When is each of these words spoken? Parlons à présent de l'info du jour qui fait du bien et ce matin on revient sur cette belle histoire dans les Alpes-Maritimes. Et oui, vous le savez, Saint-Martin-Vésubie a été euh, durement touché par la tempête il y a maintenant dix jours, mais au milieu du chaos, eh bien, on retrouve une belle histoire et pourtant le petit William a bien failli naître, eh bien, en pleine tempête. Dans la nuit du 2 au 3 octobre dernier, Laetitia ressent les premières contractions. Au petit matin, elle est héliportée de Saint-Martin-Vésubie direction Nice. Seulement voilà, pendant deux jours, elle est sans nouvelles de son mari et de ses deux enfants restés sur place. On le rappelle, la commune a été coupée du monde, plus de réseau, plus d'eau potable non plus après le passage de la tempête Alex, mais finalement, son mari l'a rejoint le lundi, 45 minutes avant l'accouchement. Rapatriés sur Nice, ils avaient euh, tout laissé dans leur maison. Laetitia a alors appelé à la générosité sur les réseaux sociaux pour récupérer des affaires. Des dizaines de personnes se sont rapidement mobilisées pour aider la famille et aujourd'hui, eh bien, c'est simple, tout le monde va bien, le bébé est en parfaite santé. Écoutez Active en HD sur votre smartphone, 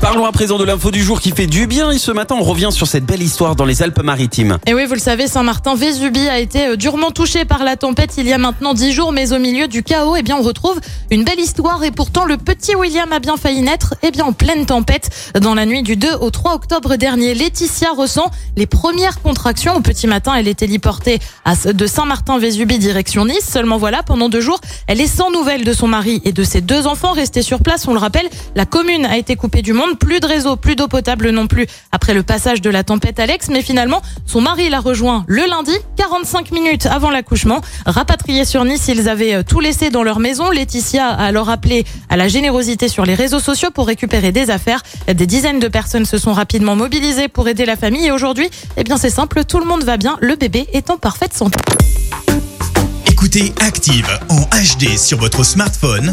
Parlons 0.00 0.26
à 0.26 0.32
présent 0.32 0.58
de 0.58 0.64
l'info 0.64 0.90
du 0.90 1.02
jour 1.02 1.20
qui 1.20 1.30
fait 1.30 1.46
du 1.46 1.66
bien 1.66 1.90
et 1.90 1.98
ce 1.98 2.12
matin 2.12 2.36
on 2.38 2.42
revient 2.42 2.68
sur 2.70 2.86
cette 2.86 3.04
belle 3.04 3.22
histoire 3.22 3.56
dans 3.56 3.64
les 3.64 3.82
Alpes-Maritimes. 3.82 4.58
Et 4.66 4.74
oui, 4.74 4.84
vous 4.84 4.92
le 4.92 5.00
savez, 5.00 5.26
Saint-Martin-Vésubie 5.26 6.28
a 6.28 6.38
été 6.38 6.66
euh, 6.68 6.76
durement 6.76 7.10
touché 7.10 7.44
par 7.44 7.64
la 7.64 7.76
tempête 7.76 8.14
il 8.18 8.26
y 8.26 8.32
a 8.32 8.38
maintenant 8.38 8.74
dix 8.74 8.92
jours, 8.92 9.10
mais 9.12 9.32
au 9.32 9.38
milieu 9.38 9.68
du 9.68 9.82
chaos, 9.82 10.14
eh 10.16 10.22
bien, 10.22 10.36
on 10.36 10.42
retrouve 10.42 10.78
une 11.10 11.24
belle 11.24 11.40
histoire 11.40 11.82
et 11.82 11.90
pourtant 11.90 12.24
le 12.24 12.36
petit 12.36 12.76
William 12.76 13.10
a 13.12 13.18
bien 13.20 13.36
failli 13.36 13.62
naître, 13.62 13.94
eh 14.02 14.10
bien, 14.10 14.26
en 14.26 14.32
pleine 14.32 14.66
tempête. 14.66 15.32
Dans 15.40 15.54
la 15.54 15.66
nuit 15.66 15.82
du 15.82 15.96
2 15.96 16.14
au 16.20 16.30
3 16.30 16.54
octobre 16.54 16.96
dernier, 16.96 17.34
Laetitia 17.34 17.90
ressent 17.96 18.30
les 18.56 18.66
premières 18.66 19.20
contractions. 19.22 19.76
Au 19.76 19.80
petit 19.80 20.06
matin, 20.06 20.34
elle 20.34 20.46
est 20.46 20.62
héliportée 20.62 21.18
de 21.64 21.86
Saint-Martin-Vésubie 21.86 22.78
direction 22.78 23.24
Nice. 23.24 23.48
Seulement 23.50 23.78
voilà, 23.78 24.02
pendant 24.02 24.28
deux 24.28 24.40
jours, 24.40 24.60
elle 24.86 25.00
est 25.00 25.06
sans 25.06 25.30
nouvelles 25.30 25.64
de 25.64 25.72
son 25.72 25.88
mari 25.88 26.20
et 26.24 26.32
de 26.32 26.44
ses 26.44 26.60
deux 26.60 26.86
enfants 26.86 27.12
restés 27.12 27.42
sur 27.42 27.60
place. 27.60 27.88
On 27.88 27.92
le 27.92 27.98
rappelle, 27.98 28.28
la 28.54 28.66
commune 28.66 29.06
a 29.06 29.16
été 29.16 29.36
coupée 29.36 29.62
du 29.62 29.72
monde, 29.72 29.85
plus 29.94 30.20
de 30.20 30.26
réseau, 30.26 30.56
plus 30.56 30.76
d'eau 30.76 30.88
potable 30.88 31.30
non 31.30 31.46
plus 31.46 31.66
après 31.92 32.14
le 32.14 32.22
passage 32.22 32.60
de 32.60 32.70
la 32.70 32.84
tempête 32.84 33.18
Alex, 33.18 33.48
mais 33.50 33.62
finalement, 33.62 34.02
son 34.26 34.40
mari 34.40 34.68
l'a 34.68 34.80
rejoint 34.80 35.24
le 35.26 35.48
lundi, 35.48 35.72
45 35.96 36.50
minutes 36.50 36.86
avant 36.86 37.10
l'accouchement. 37.10 37.60
Rapatriés 37.86 38.44
sur 38.44 38.64
Nice, 38.64 38.88
ils 38.88 39.08
avaient 39.08 39.34
euh, 39.34 39.42
tout 39.42 39.60
laissé 39.60 39.90
dans 39.90 40.02
leur 40.02 40.18
maison. 40.18 40.50
Laetitia 40.50 41.08
a 41.08 41.26
alors 41.26 41.50
appelé 41.50 41.84
à 42.08 42.16
la 42.16 42.28
générosité 42.28 42.88
sur 42.88 43.04
les 43.04 43.14
réseaux 43.14 43.40
sociaux 43.40 43.70
pour 43.70 43.86
récupérer 43.86 44.32
des 44.32 44.50
affaires. 44.50 44.82
Des 45.06 45.26
dizaines 45.26 45.60
de 45.60 45.68
personnes 45.68 46.06
se 46.06 46.18
sont 46.18 46.32
rapidement 46.32 46.76
mobilisées 46.76 47.28
pour 47.28 47.48
aider 47.48 47.66
la 47.66 47.76
famille 47.76 48.06
et 48.06 48.12
aujourd'hui, 48.12 48.48
eh 48.76 48.84
bien, 48.84 48.96
c'est 48.96 49.10
simple, 49.10 49.44
tout 49.44 49.58
le 49.58 49.66
monde 49.66 49.84
va 49.84 49.96
bien, 49.96 50.16
le 50.20 50.36
bébé 50.36 50.66
est 50.72 50.90
en 50.90 50.96
parfaite 50.96 51.34
santé. 51.34 51.58
Écoutez 53.06 53.52
Active 53.60 54.08
en 54.28 54.42
HD 54.42 54.96
sur 54.98 55.18
votre 55.18 55.42
smartphone, 55.42 56.12